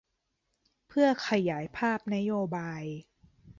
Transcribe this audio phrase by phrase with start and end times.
[0.87, 2.83] เพื่อขยายภาพนโยบาย